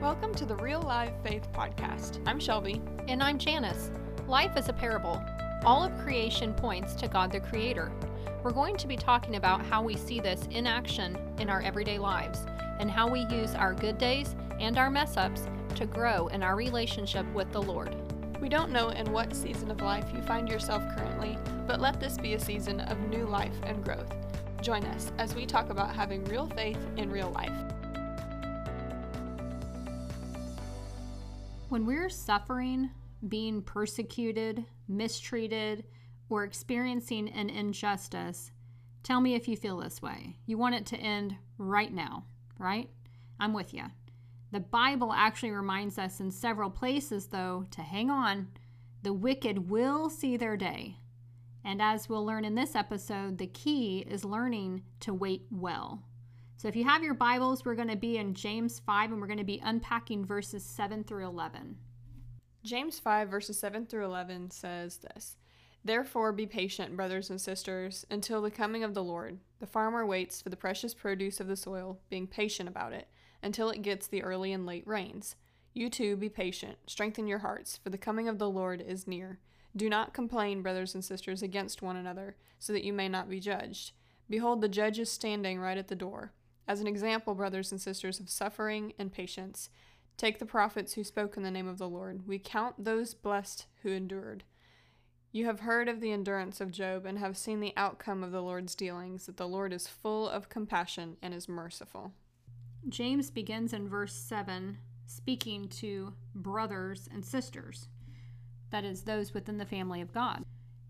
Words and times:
Welcome 0.00 0.32
to 0.36 0.46
the 0.46 0.54
Real 0.54 0.80
Live 0.80 1.12
Faith 1.24 1.48
Podcast. 1.52 2.22
I'm 2.24 2.38
Shelby. 2.38 2.80
And 3.08 3.20
I'm 3.20 3.36
Janice. 3.36 3.90
Life 4.28 4.56
is 4.56 4.68
a 4.68 4.72
parable. 4.72 5.20
All 5.64 5.82
of 5.82 5.98
creation 5.98 6.54
points 6.54 6.94
to 6.94 7.08
God 7.08 7.32
the 7.32 7.40
Creator. 7.40 7.90
We're 8.44 8.52
going 8.52 8.76
to 8.76 8.86
be 8.86 8.96
talking 8.96 9.34
about 9.34 9.66
how 9.66 9.82
we 9.82 9.96
see 9.96 10.20
this 10.20 10.46
in 10.52 10.68
action 10.68 11.18
in 11.40 11.50
our 11.50 11.60
everyday 11.62 11.98
lives 11.98 12.46
and 12.78 12.88
how 12.88 13.10
we 13.10 13.26
use 13.28 13.56
our 13.56 13.74
good 13.74 13.98
days 13.98 14.36
and 14.60 14.78
our 14.78 14.88
mess 14.88 15.16
ups 15.16 15.48
to 15.74 15.84
grow 15.84 16.28
in 16.28 16.44
our 16.44 16.54
relationship 16.54 17.26
with 17.34 17.50
the 17.50 17.60
Lord. 17.60 17.96
We 18.40 18.48
don't 18.48 18.70
know 18.70 18.90
in 18.90 19.10
what 19.10 19.34
season 19.34 19.68
of 19.68 19.80
life 19.80 20.06
you 20.14 20.22
find 20.22 20.48
yourself 20.48 20.84
currently, 20.96 21.36
but 21.66 21.80
let 21.80 21.98
this 21.98 22.16
be 22.16 22.34
a 22.34 22.40
season 22.40 22.82
of 22.82 23.00
new 23.08 23.26
life 23.26 23.56
and 23.64 23.84
growth. 23.84 24.14
Join 24.62 24.84
us 24.84 25.10
as 25.18 25.34
we 25.34 25.44
talk 25.44 25.70
about 25.70 25.92
having 25.92 26.22
real 26.26 26.46
faith 26.46 26.78
in 26.96 27.10
real 27.10 27.30
life. 27.30 27.50
When 31.68 31.84
we're 31.84 32.08
suffering, 32.08 32.90
being 33.28 33.60
persecuted, 33.60 34.64
mistreated, 34.88 35.84
or 36.30 36.44
experiencing 36.44 37.28
an 37.28 37.50
injustice, 37.50 38.52
tell 39.02 39.20
me 39.20 39.34
if 39.34 39.46
you 39.46 39.54
feel 39.54 39.76
this 39.76 40.00
way. 40.00 40.38
You 40.46 40.56
want 40.56 40.76
it 40.76 40.86
to 40.86 40.96
end 40.96 41.36
right 41.58 41.92
now, 41.92 42.24
right? 42.58 42.88
I'm 43.38 43.52
with 43.52 43.74
you. 43.74 43.84
The 44.50 44.60
Bible 44.60 45.12
actually 45.12 45.50
reminds 45.50 45.98
us 45.98 46.20
in 46.20 46.30
several 46.30 46.70
places, 46.70 47.26
though, 47.26 47.66
to 47.72 47.82
hang 47.82 48.08
on. 48.08 48.48
The 49.02 49.12
wicked 49.12 49.68
will 49.68 50.08
see 50.08 50.38
their 50.38 50.56
day. 50.56 50.96
And 51.62 51.82
as 51.82 52.08
we'll 52.08 52.24
learn 52.24 52.46
in 52.46 52.54
this 52.54 52.74
episode, 52.74 53.36
the 53.36 53.46
key 53.46 54.06
is 54.08 54.24
learning 54.24 54.84
to 55.00 55.12
wait 55.12 55.44
well. 55.50 56.02
So 56.58 56.66
if 56.66 56.74
you 56.74 56.82
have 56.82 57.04
your 57.04 57.14
Bibles, 57.14 57.64
we're 57.64 57.76
going 57.76 57.86
to 57.86 57.94
be 57.94 58.16
in 58.16 58.34
James 58.34 58.80
5 58.80 59.12
and 59.12 59.20
we're 59.20 59.28
going 59.28 59.38
to 59.38 59.44
be 59.44 59.62
unpacking 59.62 60.24
verses 60.24 60.64
7 60.64 61.04
through 61.04 61.24
11. 61.24 61.76
James 62.64 62.98
5, 62.98 63.28
verses 63.28 63.56
7 63.60 63.86
through 63.86 64.04
11 64.04 64.50
says 64.50 64.96
this 64.96 65.36
Therefore 65.84 66.32
be 66.32 66.46
patient, 66.46 66.96
brothers 66.96 67.30
and 67.30 67.40
sisters, 67.40 68.04
until 68.10 68.42
the 68.42 68.50
coming 68.50 68.82
of 68.82 68.92
the 68.92 69.04
Lord. 69.04 69.38
The 69.60 69.68
farmer 69.68 70.04
waits 70.04 70.42
for 70.42 70.48
the 70.48 70.56
precious 70.56 70.94
produce 70.94 71.38
of 71.38 71.46
the 71.46 71.54
soil, 71.54 72.00
being 72.10 72.26
patient 72.26 72.68
about 72.68 72.92
it, 72.92 73.06
until 73.40 73.70
it 73.70 73.82
gets 73.82 74.08
the 74.08 74.24
early 74.24 74.52
and 74.52 74.66
late 74.66 74.84
rains. 74.84 75.36
You 75.74 75.88
too 75.88 76.16
be 76.16 76.28
patient, 76.28 76.78
strengthen 76.88 77.28
your 77.28 77.38
hearts, 77.38 77.76
for 77.76 77.90
the 77.90 77.96
coming 77.96 78.26
of 78.28 78.40
the 78.40 78.50
Lord 78.50 78.80
is 78.84 79.06
near. 79.06 79.38
Do 79.76 79.88
not 79.88 80.12
complain, 80.12 80.62
brothers 80.62 80.92
and 80.92 81.04
sisters, 81.04 81.40
against 81.40 81.82
one 81.82 81.94
another, 81.94 82.34
so 82.58 82.72
that 82.72 82.82
you 82.82 82.92
may 82.92 83.08
not 83.08 83.30
be 83.30 83.38
judged. 83.38 83.92
Behold, 84.28 84.60
the 84.60 84.68
judge 84.68 84.98
is 84.98 85.08
standing 85.08 85.60
right 85.60 85.78
at 85.78 85.86
the 85.86 85.94
door. 85.94 86.32
As 86.68 86.82
an 86.82 86.86
example, 86.86 87.34
brothers 87.34 87.72
and 87.72 87.80
sisters, 87.80 88.20
of 88.20 88.28
suffering 88.28 88.92
and 88.98 89.10
patience, 89.10 89.70
take 90.18 90.38
the 90.38 90.44
prophets 90.44 90.92
who 90.92 91.02
spoke 91.02 91.38
in 91.38 91.42
the 91.42 91.50
name 91.50 91.66
of 91.66 91.78
the 91.78 91.88
Lord. 91.88 92.28
We 92.28 92.38
count 92.38 92.84
those 92.84 93.14
blessed 93.14 93.64
who 93.82 93.88
endured. 93.88 94.44
You 95.32 95.46
have 95.46 95.60
heard 95.60 95.88
of 95.88 96.00
the 96.00 96.12
endurance 96.12 96.60
of 96.60 96.70
Job 96.70 97.06
and 97.06 97.18
have 97.18 97.38
seen 97.38 97.60
the 97.60 97.72
outcome 97.74 98.22
of 98.22 98.32
the 98.32 98.42
Lord's 98.42 98.74
dealings, 98.74 99.24
that 99.24 99.38
the 99.38 99.48
Lord 99.48 99.72
is 99.72 99.88
full 99.88 100.28
of 100.28 100.50
compassion 100.50 101.16
and 101.22 101.32
is 101.32 101.48
merciful. 101.48 102.12
James 102.86 103.30
begins 103.30 103.72
in 103.72 103.88
verse 103.88 104.12
7 104.12 104.76
speaking 105.06 105.68
to 105.68 106.12
brothers 106.34 107.08
and 107.10 107.24
sisters, 107.24 107.88
that 108.70 108.84
is, 108.84 109.02
those 109.02 109.32
within 109.32 109.56
the 109.56 109.64
family 109.64 110.02
of 110.02 110.12
God. 110.12 110.44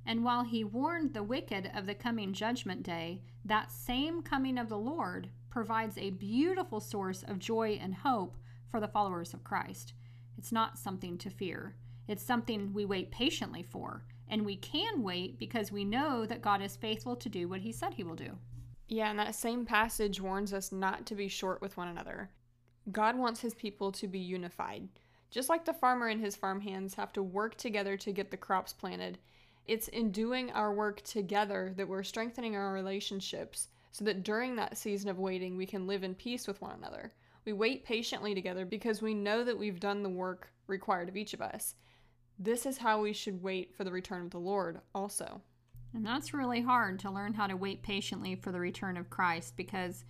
And 0.05 0.25
while 0.25 0.43
he 0.43 0.65
warned 0.65 1.15
the 1.15 1.23
wicked 1.23 1.71
of 1.73 1.87
the 1.87 1.95
coming 1.95 2.33
judgment 2.33 2.83
day, 2.83 3.21
that 3.45 3.71
same 3.71 4.23
coming 4.23 4.59
of 4.59 4.69
the 4.69 4.79
Lord 4.79 5.29
provides 5.59 5.99
a 5.99 6.11
beautiful 6.11 6.79
source 6.79 7.25
of 7.25 7.41
joy 7.41 7.77
and 7.83 7.93
hope 7.93 8.37
for 8.71 8.79
the 8.79 8.87
followers 8.87 9.35
of 9.35 9.43
Christ. 9.43 9.93
It's 10.37 10.53
not 10.53 10.79
something 10.79 11.19
to 11.19 11.31
fear, 11.31 11.75
it's 12.07 12.23
something 12.23 12.73
we 12.73 12.85
wait 12.85 13.11
patiently 13.11 13.65
for. 13.65 14.05
And 14.29 14.47
we 14.47 14.55
can 14.55 15.03
wait 15.03 15.37
because 15.37 15.73
we 15.73 15.85
know 15.85 16.25
that 16.27 16.43
God 16.43 16.63
is 16.63 16.77
faithful 16.77 17.17
to 17.17 17.29
do 17.29 17.49
what 17.49 17.63
he 17.63 17.73
said 17.73 17.93
he 17.93 18.05
will 18.05 18.15
do. 18.15 18.39
Yeah, 18.87 19.11
and 19.11 19.19
that 19.19 19.35
same 19.35 19.67
passage 19.67 20.21
warns 20.21 20.53
us 20.53 20.71
not 20.71 21.07
to 21.07 21.17
be 21.17 21.27
short 21.27 21.61
with 21.61 21.77
one 21.77 21.89
another. 21.89 22.31
God 22.93 23.19
wants 23.19 23.41
his 23.41 23.55
people 23.55 23.91
to 23.91 24.07
be 24.07 24.21
unified. 24.21 24.89
Just 25.29 25.49
like 25.49 25.65
the 25.65 25.75
farmer 25.75 26.07
and 26.07 26.21
his 26.21 26.37
farm 26.37 26.61
hands 26.61 26.95
have 26.95 27.13
to 27.15 27.23
work 27.25 27.57
together 27.57 27.97
to 27.97 28.13
get 28.13 28.31
the 28.31 28.37
crops 28.37 28.73
planted, 28.73 29.19
it's 29.67 29.89
in 29.89 30.13
doing 30.13 30.53
our 30.53 30.73
work 30.73 31.03
together 31.03 31.75
that 31.77 31.89
we're 31.89 32.05
strengthening 32.05 32.55
our 32.55 32.73
relationships 32.73 33.71
so 33.91 34.05
that 34.05 34.23
during 34.23 34.57
that 34.57 34.77
season 34.77 35.09
of 35.11 35.19
waiting, 35.19 35.57
we 35.57 35.67
can 35.67 35.87
live 35.87 36.05
in 36.05 36.15
peace 36.15 36.47
with 36.47 36.61
one 36.61 36.75
another. 36.77 37.13
We 37.45 37.53
wait 37.53 37.85
patiently 37.85 38.35
together 38.35 38.65
because 38.65 39.01
we 39.01 39.15
know 39.15 39.45
that 39.45 39.59
we've 39.59 39.81
done 39.81 40.03
the 40.03 40.09
work 40.09 40.51
required 40.67 41.09
of 41.09 41.17
each 41.17 41.35
of 41.35 41.41
us. 41.41 41.75
This 42.39 42.67
is 42.67 42.79
how 42.79 43.01
we 43.01 43.13
should 43.13 43.43
wait 43.43 43.75
for 43.75 43.85
the 43.85 43.91
return 43.91 44.23
of 44.23 44.31
the 44.31 44.39
Lord, 44.39 44.81
also. 44.95 45.41
And 45.95 46.05
that's 46.05 46.35
really 46.35 46.61
hard 46.61 46.99
to 47.01 47.11
learn 47.11 47.35
how 47.35 47.47
to 47.47 47.57
wait 47.57 47.83
patiently 47.83 48.37
for 48.37 48.53
the 48.53 48.61
return 48.61 48.97
of 48.97 49.11
Christ 49.11 49.57
because 49.57 50.05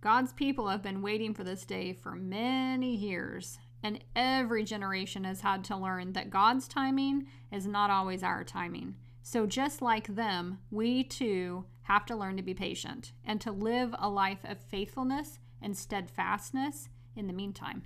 God's 0.00 0.32
people 0.32 0.68
have 0.68 0.82
been 0.82 1.00
waiting 1.00 1.32
for 1.32 1.44
this 1.44 1.64
day 1.64 1.92
for 1.92 2.12
many 2.12 2.94
years. 2.94 3.58
And 3.82 4.02
every 4.16 4.64
generation 4.64 5.24
has 5.24 5.42
had 5.42 5.64
to 5.64 5.76
learn 5.76 6.12
that 6.14 6.30
God's 6.30 6.66
timing 6.66 7.28
is 7.52 7.66
not 7.66 7.90
always 7.90 8.22
our 8.22 8.44
timing. 8.44 8.96
So, 9.26 9.46
just 9.46 9.80
like 9.80 10.06
them, 10.06 10.58
we 10.70 11.02
too 11.02 11.64
have 11.84 12.04
to 12.06 12.14
learn 12.14 12.36
to 12.36 12.42
be 12.42 12.52
patient 12.52 13.12
and 13.24 13.40
to 13.40 13.50
live 13.50 13.94
a 13.98 14.08
life 14.08 14.44
of 14.44 14.60
faithfulness 14.60 15.38
and 15.62 15.74
steadfastness 15.74 16.90
in 17.16 17.26
the 17.26 17.32
meantime. 17.32 17.84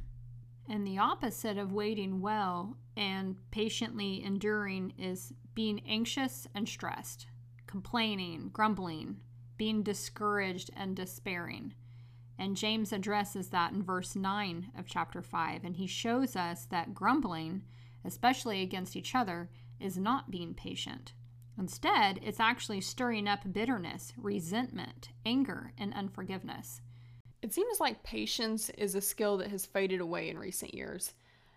And 0.69 0.85
the 0.85 0.99
opposite 0.99 1.57
of 1.57 1.73
waiting 1.73 2.21
well 2.21 2.77
and 2.97 3.37
patiently 3.53 4.23
enduring 4.25 4.95
is 4.99 5.33
being 5.55 5.81
anxious 5.87 6.49
and 6.57 6.69
stressed, 6.69 7.29
complaining, 7.69 8.51
grumbling, 8.53 9.19
being 9.57 9.85
discouraged 9.85 10.73
and 10.77 10.97
despairing. 10.97 11.73
And 12.37 12.57
James 12.57 12.93
addresses 12.93 13.51
that 13.51 13.73
in 13.73 13.85
verse 13.85 14.17
9 14.17 14.73
of 14.77 14.87
chapter 14.87 15.23
5. 15.23 15.63
And 15.63 15.77
he 15.77 15.87
shows 15.87 16.35
us 16.35 16.65
that 16.67 16.95
grumbling, 16.95 17.63
especially 18.05 18.61
against 18.61 18.97
each 18.97 19.15
other, 19.15 19.51
is 19.79 19.97
not 19.97 20.33
being 20.33 20.53
patient. 20.53 21.13
Instead, 21.59 22.21
it's 22.23 22.39
actually 22.39 22.81
stirring 22.81 23.27
up 23.27 23.53
bitterness, 23.53 24.13
resentment, 24.17 25.11
anger, 25.27 25.73
and 25.77 25.93
unforgiveness. 25.95 26.81
It 27.43 27.53
seems 27.53 27.81
like 27.81 28.05
patience 28.05 28.71
is 28.71 28.95
a 28.95 29.01
skill 29.01 29.37
that 29.39 29.51
has 29.51 29.67
faded 29.67 30.01
away 30.01 30.29
in 30.29 30.39
recent 30.39 30.73
years. 30.73 31.15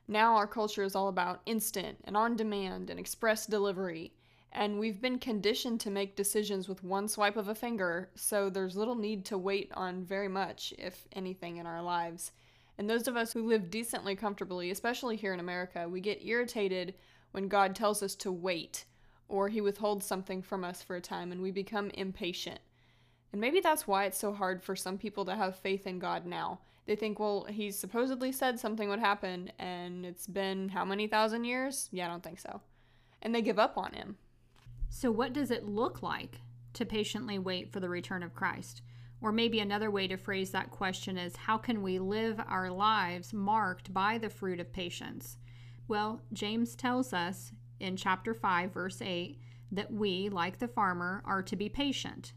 Now 0.07 0.35
our 0.35 0.47
culture 0.47 0.83
is 0.83 0.95
all 0.95 1.07
about 1.07 1.41
instant 1.45 1.99
and 2.03 2.17
on 2.17 2.35
demand 2.35 2.89
and 2.89 2.99
express 2.99 3.45
delivery, 3.45 4.13
and 4.51 4.79
we've 4.79 4.99
been 4.99 5.19
conditioned 5.19 5.79
to 5.81 5.91
make 5.91 6.15
decisions 6.15 6.67
with 6.67 6.83
one 6.83 7.07
swipe 7.07 7.37
of 7.37 7.47
a 7.47 7.55
finger, 7.55 8.09
so 8.15 8.49
there's 8.49 8.75
little 8.75 8.95
need 8.95 9.23
to 9.25 9.37
wait 9.37 9.71
on 9.75 10.03
very 10.03 10.27
much, 10.27 10.73
if 10.77 11.07
anything, 11.13 11.57
in 11.57 11.67
our 11.67 11.81
lives. 11.81 12.31
And 12.77 12.89
those 12.89 13.07
of 13.07 13.15
us 13.15 13.31
who 13.31 13.47
live 13.47 13.69
decently 13.69 14.15
comfortably, 14.15 14.71
especially 14.71 15.15
here 15.15 15.33
in 15.33 15.39
America, 15.39 15.87
we 15.87 16.01
get 16.01 16.25
irritated 16.25 16.95
when 17.31 17.47
God 17.47 17.75
tells 17.75 18.01
us 18.01 18.15
to 18.15 18.31
wait 18.31 18.85
or 19.31 19.47
he 19.49 19.61
withholds 19.61 20.05
something 20.05 20.41
from 20.41 20.63
us 20.63 20.83
for 20.83 20.95
a 20.95 21.01
time 21.01 21.31
and 21.31 21.41
we 21.41 21.51
become 21.51 21.89
impatient. 21.91 22.59
And 23.31 23.39
maybe 23.39 23.61
that's 23.61 23.87
why 23.87 24.05
it's 24.05 24.17
so 24.17 24.33
hard 24.33 24.61
for 24.61 24.75
some 24.75 24.97
people 24.97 25.25
to 25.25 25.35
have 25.35 25.55
faith 25.55 25.87
in 25.87 25.99
God 25.99 26.25
now. 26.25 26.59
They 26.85 26.95
think, 26.95 27.19
well, 27.19 27.45
he 27.45 27.71
supposedly 27.71 28.31
said 28.31 28.59
something 28.59 28.89
would 28.89 28.99
happen, 28.99 29.51
and 29.59 30.05
it's 30.05 30.27
been 30.27 30.69
how 30.69 30.83
many 30.83 31.07
thousand 31.07 31.45
years? 31.45 31.87
Yeah, 31.91 32.07
I 32.07 32.09
don't 32.09 32.23
think 32.23 32.39
so. 32.39 32.61
And 33.21 33.33
they 33.33 33.41
give 33.41 33.59
up 33.59 33.77
on 33.77 33.93
him. 33.93 34.17
So, 34.89 35.11
what 35.11 35.31
does 35.31 35.51
it 35.51 35.65
look 35.65 36.03
like 36.03 36.41
to 36.73 36.85
patiently 36.85 37.39
wait 37.39 37.71
for 37.71 37.79
the 37.79 37.87
return 37.87 38.23
of 38.23 38.33
Christ? 38.33 38.81
Or 39.21 39.31
maybe 39.31 39.59
another 39.59 39.91
way 39.91 40.07
to 40.07 40.17
phrase 40.17 40.51
that 40.51 40.71
question 40.71 41.17
is 41.17 41.35
how 41.35 41.57
can 41.57 41.83
we 41.83 41.99
live 41.99 42.41
our 42.47 42.69
lives 42.71 43.31
marked 43.31 43.93
by 43.93 44.17
the 44.17 44.29
fruit 44.29 44.59
of 44.59 44.73
patience? 44.73 45.37
Well, 45.87 46.21
James 46.33 46.75
tells 46.75 47.13
us 47.13 47.51
in 47.81 47.97
chapter 47.97 48.33
5, 48.33 48.73
verse 48.73 49.01
8, 49.01 49.39
that 49.71 49.91
we, 49.91 50.29
like 50.29 50.59
the 50.59 50.67
farmer, 50.67 51.21
are 51.25 51.41
to 51.43 51.55
be 51.55 51.69
patient. 51.69 52.33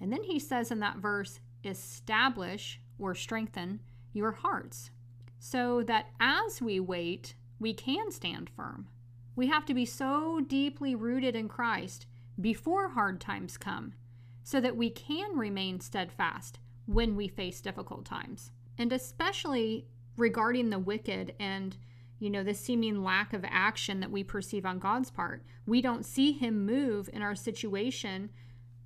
And 0.00 0.12
then 0.12 0.22
he 0.22 0.38
says 0.38 0.70
in 0.70 0.80
that 0.80 0.98
verse, 0.98 1.40
establish 1.64 2.80
or 2.98 3.14
strengthen 3.14 3.80
your 4.12 4.32
hearts, 4.32 4.90
so 5.38 5.82
that 5.82 6.06
as 6.20 6.62
we 6.62 6.78
wait, 6.80 7.34
we 7.58 7.74
can 7.74 8.10
stand 8.10 8.50
firm. 8.50 8.88
We 9.36 9.48
have 9.48 9.66
to 9.66 9.74
be 9.74 9.84
so 9.84 10.40
deeply 10.40 10.94
rooted 10.94 11.34
in 11.34 11.48
Christ 11.48 12.06
before 12.40 12.90
hard 12.90 13.20
times 13.20 13.56
come, 13.56 13.94
so 14.42 14.60
that 14.60 14.76
we 14.76 14.90
can 14.90 15.36
remain 15.36 15.80
steadfast 15.80 16.58
when 16.86 17.16
we 17.16 17.28
face 17.28 17.60
difficult 17.60 18.04
times. 18.04 18.50
And 18.78 18.92
especially 18.92 19.86
regarding 20.16 20.70
the 20.70 20.78
wicked 20.78 21.34
and 21.40 21.76
you 22.18 22.30
know, 22.30 22.42
the 22.42 22.54
seeming 22.54 23.02
lack 23.02 23.32
of 23.32 23.44
action 23.48 24.00
that 24.00 24.10
we 24.10 24.24
perceive 24.24 24.64
on 24.64 24.78
God's 24.78 25.10
part. 25.10 25.42
We 25.66 25.82
don't 25.82 26.06
see 26.06 26.32
Him 26.32 26.64
move 26.64 27.10
in 27.12 27.22
our 27.22 27.34
situation, 27.34 28.30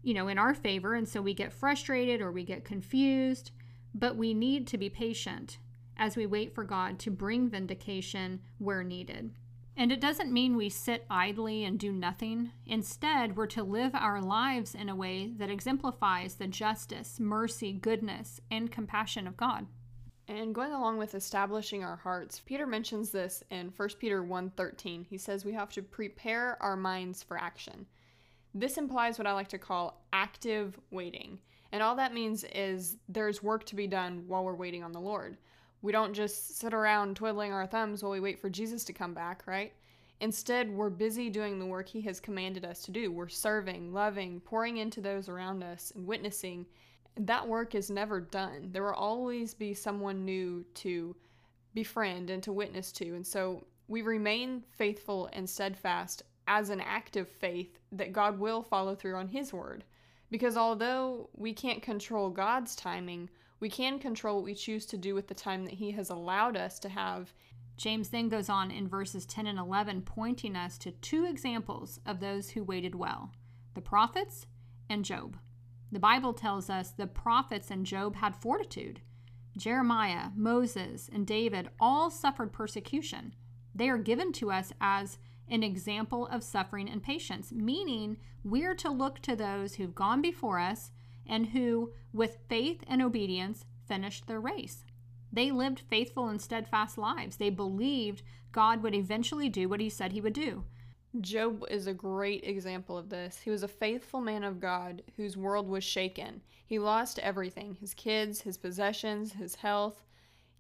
you 0.02 0.14
know, 0.14 0.28
in 0.28 0.38
our 0.38 0.54
favor. 0.54 0.94
And 0.94 1.08
so 1.08 1.20
we 1.20 1.34
get 1.34 1.52
frustrated 1.52 2.20
or 2.20 2.32
we 2.32 2.44
get 2.44 2.64
confused. 2.64 3.50
But 3.94 4.16
we 4.16 4.34
need 4.34 4.66
to 4.68 4.78
be 4.78 4.90
patient 4.90 5.58
as 5.96 6.16
we 6.16 6.26
wait 6.26 6.54
for 6.54 6.64
God 6.64 6.98
to 7.00 7.10
bring 7.10 7.48
vindication 7.48 8.40
where 8.58 8.84
needed. 8.84 9.32
And 9.76 9.92
it 9.92 10.00
doesn't 10.00 10.32
mean 10.32 10.56
we 10.56 10.70
sit 10.70 11.06
idly 11.08 11.64
and 11.64 11.78
do 11.78 11.92
nothing. 11.92 12.50
Instead, 12.66 13.36
we're 13.36 13.46
to 13.46 13.62
live 13.62 13.94
our 13.94 14.20
lives 14.20 14.74
in 14.74 14.88
a 14.88 14.96
way 14.96 15.32
that 15.38 15.50
exemplifies 15.50 16.34
the 16.34 16.48
justice, 16.48 17.20
mercy, 17.20 17.72
goodness, 17.72 18.40
and 18.50 18.72
compassion 18.72 19.28
of 19.28 19.36
God. 19.36 19.66
And 20.28 20.54
going 20.54 20.72
along 20.72 20.98
with 20.98 21.14
establishing 21.14 21.82
our 21.82 21.96
hearts, 21.96 22.42
Peter 22.44 22.66
mentions 22.66 23.10
this 23.10 23.42
in 23.50 23.70
1 23.70 23.98
Peter 23.98 24.22
1:13. 24.22 25.04
He 25.04 25.16
says 25.16 25.44
we 25.44 25.54
have 25.54 25.70
to 25.72 25.82
prepare 25.82 26.62
our 26.62 26.76
minds 26.76 27.22
for 27.22 27.38
action. 27.38 27.86
This 28.54 28.76
implies 28.76 29.18
what 29.18 29.26
I 29.26 29.32
like 29.32 29.48
to 29.48 29.58
call 29.58 30.04
active 30.12 30.78
waiting. 30.90 31.40
And 31.72 31.82
all 31.82 31.96
that 31.96 32.12
means 32.12 32.44
is 32.44 32.98
there's 33.08 33.42
work 33.42 33.64
to 33.66 33.74
be 33.74 33.86
done 33.86 34.24
while 34.26 34.44
we're 34.44 34.54
waiting 34.54 34.82
on 34.82 34.92
the 34.92 35.00
Lord. 35.00 35.38
We 35.80 35.92
don't 35.92 36.12
just 36.12 36.58
sit 36.58 36.74
around 36.74 37.16
twiddling 37.16 37.52
our 37.52 37.66
thumbs 37.66 38.02
while 38.02 38.12
we 38.12 38.20
wait 38.20 38.38
for 38.38 38.50
Jesus 38.50 38.84
to 38.84 38.92
come 38.92 39.14
back, 39.14 39.46
right? 39.46 39.72
Instead, 40.20 40.68
we're 40.70 40.90
busy 40.90 41.30
doing 41.30 41.58
the 41.58 41.66
work 41.66 41.88
He 41.88 42.00
has 42.02 42.20
commanded 42.20 42.64
us 42.64 42.82
to 42.82 42.90
do. 42.90 43.12
We're 43.12 43.28
serving, 43.28 43.94
loving, 43.94 44.40
pouring 44.40 44.78
into 44.78 45.00
those 45.00 45.28
around 45.28 45.62
us, 45.62 45.92
and 45.94 46.06
witnessing. 46.06 46.66
That 47.18 47.48
work 47.48 47.74
is 47.74 47.90
never 47.90 48.20
done. 48.20 48.70
There 48.72 48.84
will 48.84 48.92
always 48.94 49.52
be 49.54 49.74
someone 49.74 50.24
new 50.24 50.64
to 50.74 51.16
befriend 51.74 52.30
and 52.30 52.42
to 52.44 52.52
witness 52.52 52.92
to. 52.92 53.14
And 53.14 53.26
so 53.26 53.64
we 53.88 54.02
remain 54.02 54.62
faithful 54.70 55.28
and 55.32 55.48
steadfast 55.48 56.22
as 56.46 56.70
an 56.70 56.80
active 56.80 57.28
faith 57.28 57.78
that 57.92 58.12
God 58.12 58.38
will 58.38 58.62
follow 58.62 58.94
through 58.94 59.16
on 59.16 59.28
His 59.28 59.52
word. 59.52 59.84
Because 60.30 60.56
although 60.56 61.30
we 61.34 61.52
can't 61.52 61.82
control 61.82 62.30
God's 62.30 62.76
timing, 62.76 63.30
we 63.60 63.68
can 63.68 63.98
control 63.98 64.36
what 64.36 64.44
we 64.44 64.54
choose 64.54 64.86
to 64.86 64.96
do 64.96 65.14
with 65.14 65.26
the 65.26 65.34
time 65.34 65.64
that 65.64 65.74
He 65.74 65.90
has 65.92 66.10
allowed 66.10 66.56
us 66.56 66.78
to 66.80 66.88
have. 66.88 67.32
James 67.76 68.08
then 68.10 68.28
goes 68.28 68.48
on 68.48 68.70
in 68.70 68.88
verses 68.88 69.24
10 69.26 69.46
and 69.46 69.58
11, 69.58 70.02
pointing 70.02 70.56
us 70.56 70.78
to 70.78 70.90
two 70.90 71.24
examples 71.24 72.00
of 72.06 72.20
those 72.20 72.50
who 72.50 72.62
waited 72.62 72.94
well 72.94 73.32
the 73.74 73.80
prophets 73.80 74.46
and 74.88 75.04
Job. 75.04 75.36
The 75.90 75.98
Bible 75.98 76.34
tells 76.34 76.68
us 76.68 76.90
the 76.90 77.06
prophets 77.06 77.70
and 77.70 77.86
Job 77.86 78.16
had 78.16 78.36
fortitude. 78.36 79.00
Jeremiah, 79.56 80.30
Moses, 80.36 81.08
and 81.12 81.26
David 81.26 81.70
all 81.80 82.10
suffered 82.10 82.52
persecution. 82.52 83.34
They 83.74 83.88
are 83.88 83.98
given 83.98 84.32
to 84.34 84.50
us 84.50 84.72
as 84.80 85.18
an 85.48 85.62
example 85.62 86.26
of 86.26 86.42
suffering 86.42 86.88
and 86.88 87.02
patience, 87.02 87.52
meaning 87.52 88.18
we're 88.44 88.74
to 88.76 88.90
look 88.90 89.20
to 89.20 89.34
those 89.34 89.74
who've 89.74 89.94
gone 89.94 90.20
before 90.20 90.58
us 90.58 90.90
and 91.26 91.46
who, 91.48 91.92
with 92.12 92.38
faith 92.48 92.82
and 92.86 93.02
obedience, 93.02 93.64
finished 93.86 94.26
their 94.26 94.40
race. 94.40 94.84
They 95.32 95.50
lived 95.50 95.82
faithful 95.88 96.28
and 96.28 96.40
steadfast 96.40 96.98
lives. 96.98 97.36
They 97.36 97.50
believed 97.50 98.22
God 98.52 98.82
would 98.82 98.94
eventually 98.94 99.48
do 99.48 99.68
what 99.68 99.80
he 99.80 99.88
said 99.88 100.12
he 100.12 100.20
would 100.20 100.32
do. 100.32 100.64
Job 101.20 101.64
is 101.70 101.86
a 101.86 101.94
great 101.94 102.44
example 102.44 102.98
of 102.98 103.08
this. 103.08 103.40
He 103.40 103.50
was 103.50 103.62
a 103.62 103.68
faithful 103.68 104.20
man 104.20 104.44
of 104.44 104.60
God 104.60 105.02
whose 105.16 105.36
world 105.36 105.66
was 105.66 105.82
shaken. 105.82 106.42
He 106.66 106.78
lost 106.78 107.18
everything 107.20 107.74
his 107.74 107.94
kids, 107.94 108.42
his 108.42 108.58
possessions, 108.58 109.32
his 109.32 109.56
health. 109.56 110.04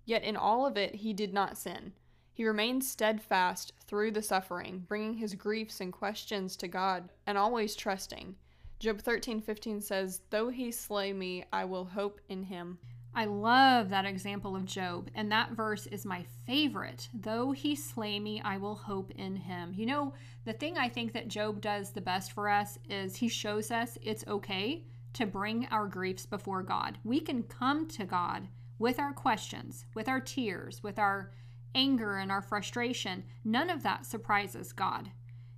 Yet 0.06 0.24
in 0.24 0.36
all 0.36 0.64
of 0.64 0.78
it, 0.78 0.96
he 0.96 1.12
did 1.12 1.34
not 1.34 1.58
sin. 1.58 1.92
He 2.32 2.46
remained 2.46 2.84
steadfast 2.84 3.74
through 3.86 4.12
the 4.12 4.22
suffering, 4.22 4.86
bringing 4.88 5.18
his 5.18 5.34
griefs 5.34 5.80
and 5.80 5.92
questions 5.92 6.56
to 6.56 6.68
God 6.68 7.10
and 7.26 7.36
always 7.36 7.76
trusting. 7.76 8.36
Job 8.78 9.02
13:15 9.02 9.82
says, 9.82 10.22
"Though 10.30 10.48
he 10.48 10.70
slay 10.70 11.12
me, 11.12 11.44
I 11.52 11.66
will 11.66 11.84
hope 11.84 12.20
in 12.28 12.44
him." 12.44 12.78
I 13.18 13.24
love 13.24 13.88
that 13.88 14.04
example 14.04 14.54
of 14.54 14.64
Job, 14.64 15.10
and 15.12 15.32
that 15.32 15.50
verse 15.50 15.88
is 15.88 16.04
my 16.04 16.24
favorite. 16.46 17.08
Though 17.12 17.50
he 17.50 17.74
slay 17.74 18.20
me, 18.20 18.40
I 18.44 18.58
will 18.58 18.76
hope 18.76 19.10
in 19.10 19.34
him. 19.34 19.72
You 19.74 19.86
know, 19.86 20.14
the 20.44 20.52
thing 20.52 20.78
I 20.78 20.88
think 20.88 21.12
that 21.14 21.26
Job 21.26 21.60
does 21.60 21.90
the 21.90 22.00
best 22.00 22.30
for 22.30 22.48
us 22.48 22.78
is 22.88 23.16
he 23.16 23.28
shows 23.28 23.72
us 23.72 23.98
it's 24.02 24.24
okay 24.28 24.84
to 25.14 25.26
bring 25.26 25.66
our 25.72 25.88
griefs 25.88 26.26
before 26.26 26.62
God. 26.62 26.98
We 27.02 27.18
can 27.18 27.42
come 27.42 27.88
to 27.88 28.04
God 28.04 28.46
with 28.78 29.00
our 29.00 29.12
questions, 29.12 29.84
with 29.94 30.08
our 30.08 30.20
tears, 30.20 30.84
with 30.84 31.00
our 31.00 31.32
anger 31.74 32.18
and 32.18 32.30
our 32.30 32.40
frustration. 32.40 33.24
None 33.44 33.68
of 33.68 33.82
that 33.82 34.06
surprises 34.06 34.72
God. 34.72 35.10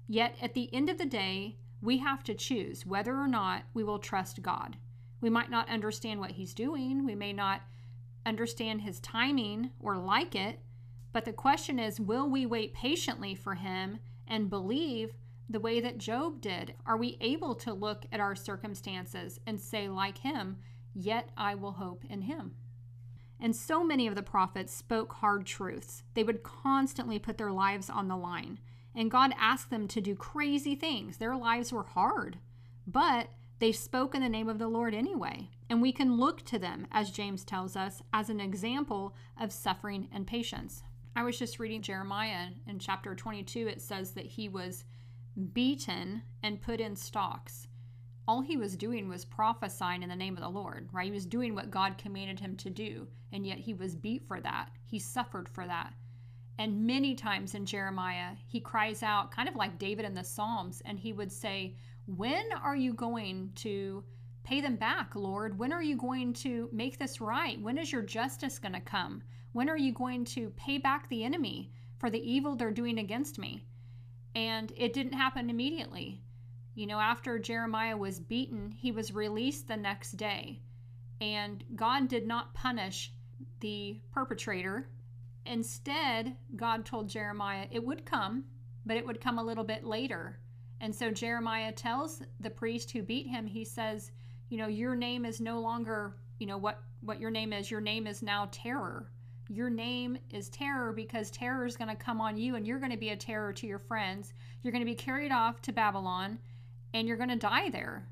Yet 0.09 0.35
at 0.41 0.55
the 0.55 0.73
end 0.73 0.89
of 0.89 0.97
the 0.97 1.05
day, 1.05 1.59
we 1.83 1.99
have 1.99 2.25
to 2.25 2.33
choose 2.33 2.87
whether 2.87 3.15
or 3.15 3.29
not 3.29 3.65
we 3.75 3.85
will 3.85 3.99
trust 3.99 4.41
God. 4.41 4.79
We 5.21 5.31
might 5.31 5.51
not 5.51 5.69
understand 5.69 6.21
what 6.21 6.33
He's 6.33 6.55
doing, 6.55 7.05
we 7.05 7.15
may 7.15 7.33
not 7.33 7.63
understand 8.25 8.83
His 8.83 9.01
timing 9.01 9.71
or 9.81 9.97
like 9.97 10.35
it, 10.35 10.61
but 11.13 11.25
the 11.25 11.33
question 11.33 11.79
is 11.79 12.01
will 12.01 12.29
we 12.29 12.47
wait 12.47 12.75
patiently 12.75 13.35
for 13.35 13.55
Him 13.55 13.99
and 14.27 14.51
believe 14.51 15.15
the 15.49 15.61
way 15.61 15.81
that 15.81 15.99
Job 15.99 16.41
did? 16.41 16.75
Are 16.87 16.97
we 16.97 17.19
able 17.21 17.55
to 17.57 17.73
look 17.73 18.07
at 18.13 18.21
our 18.21 18.37
circumstances 18.37 19.41
and 19.47 19.61
say, 19.61 19.89
like 19.89 20.19
Him, 20.19 20.59
yet 20.95 21.31
I 21.37 21.55
will 21.55 21.73
hope 21.73 22.05
in 22.09 22.23
Him? 22.23 22.55
And 23.41 23.57
so 23.57 23.83
many 23.83 24.07
of 24.07 24.15
the 24.15 24.23
prophets 24.23 24.73
spoke 24.73 25.15
hard 25.15 25.47
truths. 25.47 26.05
They 26.15 26.23
would 26.23 26.43
constantly 26.43 27.19
put 27.19 27.39
their 27.39 27.51
lives 27.51 27.89
on 27.89 28.09
the 28.09 28.17
line. 28.17 28.59
And 28.95 29.11
God 29.11 29.33
asked 29.39 29.71
them 29.71 29.89
to 29.89 30.01
do 30.01 30.15
crazy 30.15 30.75
things. 30.75 31.17
Their 31.17 31.37
lives 31.37 31.73
were 31.73 31.85
hard, 31.85 32.39
but 32.87 33.31
they 33.61 33.73
spoke 33.73 34.15
in 34.15 34.23
the 34.23 34.29
name 34.29 34.49
of 34.49 34.59
the 34.59 34.69
Lord 34.69 34.95
anyway. 34.95 35.51
And 35.69 35.81
we 35.81 35.93
can 35.93 36.17
look 36.17 36.45
to 36.47 36.59
them, 36.59 36.87
as 36.91 37.11
James 37.11 37.45
tells 37.45 37.77
us, 37.77 38.03
as 38.13 38.31
an 38.31 38.41
example 38.41 39.15
of 39.39 39.53
suffering 39.53 40.09
and 40.13 40.27
patience. 40.27 40.83
I 41.15 41.23
was 41.23 41.39
just 41.39 41.59
reading 41.59 41.83
Jeremiah 41.83 42.49
in 42.67 42.79
chapter 42.79 43.15
22. 43.15 43.69
It 43.69 43.83
says 43.83 44.13
that 44.13 44.25
he 44.25 44.49
was 44.49 44.85
beaten 45.53 46.23
and 46.43 46.63
put 46.63 46.81
in 46.81 46.97
stocks. 46.97 47.69
All 48.27 48.41
he 48.41 48.57
was 48.57 48.77
doing 48.77 49.09
was 49.09 49.25
prophesying 49.25 50.03
in 50.03 50.09
the 50.09 50.17
name 50.17 50.37
of 50.37 50.43
the 50.43 50.49
Lord, 50.49 50.89
right? 50.93 51.07
He 51.07 51.13
was 51.13 51.27
doing 51.27 51.55
what 51.55 51.71
God 51.71 51.99
commanded 51.99 52.41
him 52.41 52.57
to 52.57 52.71
do, 52.71 53.09
and 53.33 53.47
yet 53.47 53.59
he 53.59 53.75
was 53.75 53.95
beat 53.95 54.27
for 54.27 54.41
that. 54.41 54.71
He 54.87 54.99
suffered 54.99 55.49
for 55.49 55.67
that. 55.67 55.93
And 56.59 56.87
many 56.87 57.15
times 57.15 57.55
in 57.55 57.67
Jeremiah, 57.67 58.33
he 58.47 58.61
cries 58.61 59.03
out, 59.03 59.31
kind 59.31 59.49
of 59.49 59.57
like 59.57 59.79
David 59.79 60.05
in 60.05 60.15
the 60.15 60.25
Psalms, 60.25 60.83
and 60.85 60.99
he 60.99 61.13
would 61.13 61.33
say, 61.33 61.75
When 62.17 62.53
are 62.63 62.77
you 62.77 62.93
going 62.93 63.53
to 63.57 64.05
pay 64.43 64.61
them 64.61 64.77
back, 64.77 65.15
Lord? 65.15 65.59
When 65.59 65.73
are 65.73 65.83
you 65.83 65.97
going 65.97 66.33
to 66.35 66.69
make 66.73 66.99
this 66.99 67.21
right? 67.21 67.61
When 67.61 67.79
is 67.79 67.93
your 67.93 68.03
justice 68.03 68.59
going 68.59 68.75
to 68.75 68.81
come? 68.81 69.23
When 69.53 69.69
are 69.69 69.77
you 69.77 69.93
going 69.93 70.25
to 70.27 70.51
pay 70.51 70.79
back 70.79 71.09
the 71.09 71.25
enemy 71.25 71.73
for 71.99 72.11
the 72.11 72.31
evil 72.31 72.57
they're 72.57 72.71
doing 72.71 72.99
against 72.99 73.39
me? 73.39 73.65
And 74.35 74.73
it 74.77 74.93
didn't 74.93 75.13
happen 75.15 75.51
immediately. 75.51 76.23
You 76.75 76.87
know, 76.87 77.01
after 77.01 77.39
Jeremiah 77.39 77.97
was 77.97 78.21
beaten, 78.21 78.73
he 78.77 78.93
was 78.93 79.13
released 79.13 79.69
the 79.69 79.77
next 79.77 80.13
day. 80.13 80.61
And 81.21 81.65
God 81.75 82.09
did 82.09 82.27
not 82.27 82.55
punish 82.55 83.13
the 83.61 84.01
perpetrator 84.13 84.89
Instead, 85.47 86.37
God 86.55 86.85
told 86.85 87.09
Jeremiah 87.09 87.67
it 87.71 87.85
would 87.85 88.05
come, 88.05 88.45
but 88.85 88.97
it 88.97 89.07
would 89.07 89.21
come 89.21 89.39
a 89.39 89.43
little 89.43 89.65
bit 89.65 89.85
later. 89.85 90.39
And 90.81 90.95
so 90.95 91.11
Jeremiah 91.11 91.73
tells 91.73 92.23
the 92.41 92.51
priest 92.51 92.91
who 92.91 93.03
beat 93.03 93.27
him, 93.27 93.47
he 93.47 93.65
says, 93.65 94.13
you 94.49 94.59
know, 94.59 94.67
your 94.67 94.95
name 94.95 95.25
is 95.25 95.41
no 95.41 95.61
longer, 95.61 96.17
you 96.39 96.47
know, 96.47 96.59
what 96.59 96.83
what 97.03 97.21
your 97.21 97.31
name 97.31 97.53
is. 97.53 97.71
Your 97.71 97.81
name 97.81 98.07
is 98.07 98.23
now 98.23 98.49
terror. 98.51 99.11
Your 99.49 99.71
name 99.71 100.19
is 100.31 100.49
terror 100.49 100.93
because 100.93 101.31
terror 101.31 101.67
is 101.67 101.77
going 101.77 101.89
to 101.89 101.97
come 101.97 102.21
on 102.21 102.37
you 102.37 102.57
and 102.57 102.67
you're 102.67 102.79
going 102.79 102.93
to 102.93 102.99
be 102.99 103.11
a 103.11 103.17
terror 103.17 103.53
to 103.55 103.67
your 103.67 103.79
friends. 103.79 104.33
You're 104.63 104.73
going 104.73 104.85
to 104.85 104.91
be 104.91 104.95
carried 104.95 105.33
off 105.33 105.63
to 105.63 105.73
Babylon 105.73 106.39
and 106.95 107.09
you're 107.09 107.17
going 107.17 107.31
to 107.31 107.37
die 107.37 107.71
there. 107.71 108.07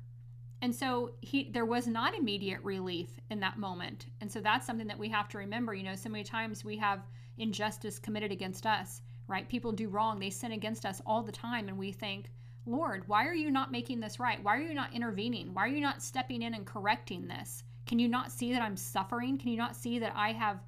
And 0.61 0.75
so 0.75 1.11
he 1.21 1.49
there 1.51 1.65
was 1.65 1.87
not 1.87 2.15
immediate 2.15 2.61
relief 2.63 3.09
in 3.29 3.39
that 3.39 3.57
moment. 3.57 4.07
And 4.21 4.31
so 4.31 4.41
that's 4.41 4.65
something 4.65 4.87
that 4.87 4.99
we 4.99 5.09
have 5.09 5.29
to 5.29 5.37
remember. 5.37 5.73
You 5.73 5.83
know, 5.83 5.95
so 5.95 6.09
many 6.09 6.23
times 6.23 6.65
we 6.65 6.77
have 6.77 7.01
injustice 7.37 7.99
committed 7.99 8.31
against 8.31 8.65
us, 8.65 9.01
right? 9.27 9.47
People 9.47 9.71
do 9.71 9.87
wrong, 9.87 10.19
they 10.19 10.29
sin 10.29 10.51
against 10.51 10.85
us 10.85 11.01
all 11.05 11.23
the 11.23 11.31
time, 11.31 11.69
and 11.69 11.77
we 11.77 11.91
think, 11.91 12.31
Lord, 12.65 13.07
why 13.07 13.25
are 13.25 13.33
you 13.33 13.51
not 13.51 13.71
making 13.71 13.99
this 13.99 14.19
right? 14.19 14.43
Why 14.43 14.57
are 14.57 14.61
you 14.61 14.73
not 14.73 14.93
intervening? 14.93 15.53
Why 15.53 15.65
are 15.65 15.69
you 15.69 15.81
not 15.81 16.01
stepping 16.01 16.41
in 16.41 16.53
and 16.53 16.65
correcting 16.65 17.27
this? 17.27 17.63
Can 17.85 17.99
you 17.99 18.07
not 18.07 18.31
see 18.31 18.53
that 18.53 18.61
I'm 18.61 18.77
suffering? 18.77 19.37
Can 19.37 19.49
you 19.49 19.57
not 19.57 19.75
see 19.75 19.99
that 19.99 20.13
I 20.15 20.33
have, 20.33 20.59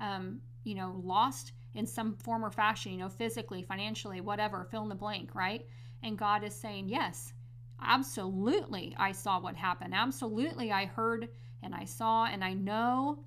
um, 0.00 0.40
you 0.64 0.74
know, 0.74 1.00
lost 1.04 1.52
in 1.74 1.86
some 1.86 2.16
form 2.16 2.44
or 2.44 2.50
fashion, 2.50 2.92
you 2.92 2.98
know, 2.98 3.08
physically, 3.08 3.62
financially, 3.62 4.20
whatever, 4.20 4.64
fill 4.64 4.82
in 4.82 4.88
the 4.88 4.94
blank, 4.94 5.34
right? 5.34 5.66
And 6.02 6.16
God 6.18 6.42
is 6.42 6.54
saying, 6.54 6.88
yes, 6.88 7.34
absolutely, 7.82 8.94
I 8.98 9.12
saw 9.12 9.38
what 9.40 9.56
happened. 9.56 9.94
Absolutely, 9.94 10.72
I 10.72 10.86
heard 10.86 11.28
and 11.62 11.74
I 11.74 11.84
saw 11.84 12.24
and 12.24 12.42
I 12.42 12.54
know 12.54 13.20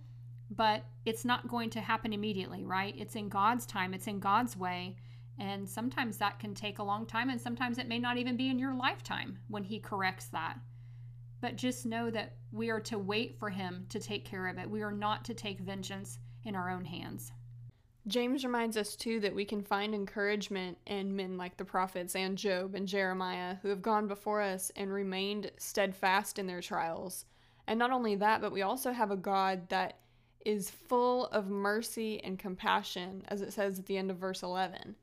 but 0.55 0.85
it's 1.05 1.25
not 1.25 1.47
going 1.47 1.69
to 1.71 1.81
happen 1.81 2.13
immediately, 2.13 2.63
right? 2.63 2.93
It's 2.97 3.15
in 3.15 3.29
God's 3.29 3.65
time, 3.65 3.93
it's 3.93 4.07
in 4.07 4.19
God's 4.19 4.57
way. 4.57 4.95
And 5.39 5.67
sometimes 5.67 6.17
that 6.17 6.39
can 6.39 6.53
take 6.53 6.79
a 6.79 6.83
long 6.83 7.05
time, 7.05 7.29
and 7.29 7.41
sometimes 7.41 7.77
it 7.77 7.87
may 7.87 7.99
not 7.99 8.17
even 8.17 8.37
be 8.37 8.49
in 8.49 8.59
your 8.59 8.73
lifetime 8.73 9.39
when 9.47 9.63
He 9.63 9.79
corrects 9.79 10.25
that. 10.27 10.57
But 11.41 11.55
just 11.55 11.85
know 11.85 12.09
that 12.11 12.33
we 12.51 12.69
are 12.69 12.79
to 12.81 12.99
wait 12.99 13.37
for 13.39 13.49
Him 13.49 13.85
to 13.89 13.99
take 13.99 14.25
care 14.25 14.47
of 14.47 14.57
it. 14.57 14.69
We 14.69 14.83
are 14.83 14.91
not 14.91 15.25
to 15.25 15.33
take 15.33 15.59
vengeance 15.59 16.19
in 16.45 16.55
our 16.55 16.69
own 16.69 16.85
hands. 16.85 17.31
James 18.05 18.43
reminds 18.43 18.75
us 18.75 18.95
too 18.95 19.21
that 19.21 19.33
we 19.33 19.45
can 19.45 19.63
find 19.63 19.95
encouragement 19.95 20.77
in 20.87 21.15
men 21.15 21.37
like 21.37 21.55
the 21.55 21.63
prophets 21.63 22.15
and 22.15 22.37
Job 22.37 22.75
and 22.75 22.85
Jeremiah 22.85 23.55
who 23.61 23.69
have 23.69 23.81
gone 23.81 24.07
before 24.07 24.41
us 24.41 24.71
and 24.75 24.91
remained 24.91 25.51
steadfast 25.57 26.37
in 26.37 26.45
their 26.45 26.61
trials. 26.61 27.25
And 27.65 27.79
not 27.79 27.91
only 27.91 28.15
that, 28.15 28.41
but 28.41 28.51
we 28.51 28.61
also 28.61 28.91
have 28.91 29.11
a 29.11 29.15
God 29.15 29.69
that 29.69 29.99
is 30.45 30.69
full 30.69 31.27
of 31.27 31.47
mercy 31.47 32.21
and 32.25 32.37
compassion, 32.37 33.23
as 33.29 33.41
it 33.41 33.53
says 33.53 33.79
at 33.79 33.85
the 33.85 33.97
end 33.97 34.11
of 34.11 34.17
verse 34.17 34.43
11. 34.43 34.95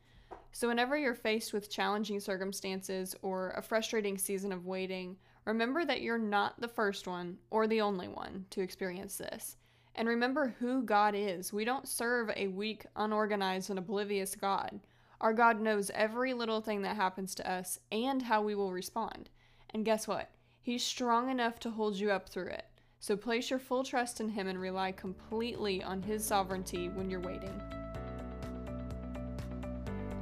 So, 0.52 0.68
whenever 0.68 0.96
you're 0.96 1.14
faced 1.14 1.52
with 1.52 1.70
challenging 1.70 2.20
circumstances 2.20 3.14
or 3.22 3.50
a 3.50 3.62
frustrating 3.62 4.18
season 4.18 4.52
of 4.52 4.66
waiting, 4.66 5.16
remember 5.44 5.84
that 5.84 6.02
you're 6.02 6.18
not 6.18 6.60
the 6.60 6.68
first 6.68 7.06
one 7.06 7.38
or 7.50 7.66
the 7.66 7.80
only 7.80 8.08
one 8.08 8.46
to 8.50 8.60
experience 8.60 9.16
this. 9.16 9.56
And 9.94 10.08
remember 10.08 10.54
who 10.58 10.82
God 10.82 11.14
is. 11.14 11.52
We 11.52 11.64
don't 11.64 11.88
serve 11.88 12.30
a 12.36 12.48
weak, 12.48 12.86
unorganized, 12.96 13.70
and 13.70 13.78
oblivious 13.78 14.34
God. 14.34 14.80
Our 15.20 15.32
God 15.32 15.60
knows 15.60 15.90
every 15.94 16.32
little 16.32 16.60
thing 16.60 16.82
that 16.82 16.96
happens 16.96 17.34
to 17.36 17.50
us 17.50 17.78
and 17.92 18.22
how 18.22 18.42
we 18.42 18.54
will 18.54 18.72
respond. 18.72 19.28
And 19.70 19.84
guess 19.84 20.08
what? 20.08 20.30
He's 20.62 20.84
strong 20.84 21.30
enough 21.30 21.58
to 21.60 21.70
hold 21.70 21.96
you 21.96 22.10
up 22.10 22.28
through 22.28 22.48
it. 22.48 22.66
So 22.98 23.16
place 23.16 23.50
your 23.50 23.58
full 23.58 23.84
trust 23.84 24.20
in 24.20 24.28
Him 24.28 24.46
and 24.46 24.60
rely 24.60 24.92
completely 24.92 25.82
on 25.82 26.02
His 26.02 26.24
sovereignty 26.24 26.88
when 26.88 27.10
you're 27.10 27.20
waiting. 27.20 27.60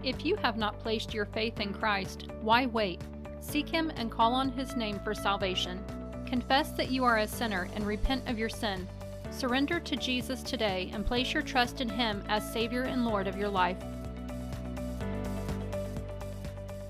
If 0.09 0.25
you 0.25 0.37
have 0.37 0.57
not 0.57 0.79
placed 0.79 1.13
your 1.13 1.27
faith 1.27 1.61
in 1.61 1.75
Christ, 1.75 2.29
why 2.41 2.65
wait? 2.65 3.03
Seek 3.41 3.69
Him 3.69 3.93
and 3.95 4.11
call 4.11 4.33
on 4.33 4.49
His 4.49 4.75
name 4.75 4.99
for 5.01 5.13
salvation. 5.13 5.85
Confess 6.25 6.71
that 6.71 6.91
you 6.91 7.05
are 7.05 7.19
a 7.19 7.29
sinner 7.29 7.69
and 7.75 7.87
repent 7.87 8.27
of 8.27 8.39
your 8.39 8.49
sin. 8.49 8.89
Surrender 9.31 9.79
to 9.79 9.97
Jesus 9.97 10.43
today 10.43 10.91
and 10.95 11.05
place 11.05 11.35
your 11.35 11.43
trust 11.43 11.83
in 11.83 11.91
Him 11.91 12.25
as 12.31 12.51
Savior 12.51 12.85
and 12.85 13.05
Lord 13.05 13.27
of 13.27 13.37
your 13.37 13.51
life. 13.51 13.77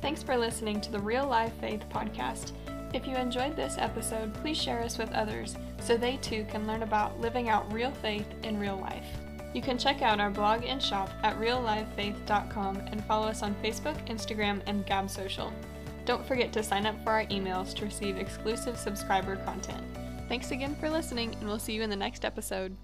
Thanks 0.00 0.22
for 0.22 0.36
listening 0.36 0.80
to 0.82 0.92
the 0.92 1.00
Real 1.00 1.26
Live 1.26 1.52
Faith 1.54 1.82
Podcast. 1.90 2.52
If 2.94 3.04
you 3.04 3.16
enjoyed 3.16 3.56
this 3.56 3.78
episode, 3.78 4.32
please 4.34 4.62
share 4.62 4.80
us 4.80 4.96
with 4.96 5.10
others 5.10 5.56
so 5.80 5.96
they 5.96 6.18
too 6.18 6.46
can 6.48 6.68
learn 6.68 6.84
about 6.84 7.18
living 7.18 7.48
out 7.48 7.72
real 7.72 7.90
faith 7.90 8.28
in 8.44 8.60
real 8.60 8.76
life. 8.76 9.08
You 9.54 9.62
can 9.62 9.78
check 9.78 10.02
out 10.02 10.20
our 10.20 10.30
blog 10.30 10.64
and 10.64 10.82
shop 10.82 11.10
at 11.22 11.38
reallivefaith.com 11.38 12.76
and 12.76 13.04
follow 13.04 13.28
us 13.28 13.42
on 13.42 13.54
Facebook, 13.62 13.96
Instagram, 14.08 14.60
and 14.66 14.84
Gab 14.86 15.08
Social. 15.08 15.52
Don't 16.04 16.26
forget 16.26 16.52
to 16.54 16.62
sign 16.62 16.86
up 16.86 17.02
for 17.02 17.12
our 17.12 17.24
emails 17.26 17.74
to 17.74 17.84
receive 17.84 18.16
exclusive 18.16 18.78
subscriber 18.78 19.36
content. 19.36 19.82
Thanks 20.28 20.50
again 20.50 20.74
for 20.76 20.90
listening, 20.90 21.34
and 21.34 21.46
we'll 21.46 21.58
see 21.58 21.72
you 21.72 21.82
in 21.82 21.90
the 21.90 21.96
next 21.96 22.24
episode. 22.24 22.76